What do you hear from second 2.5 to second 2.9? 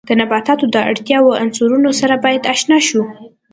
آشنا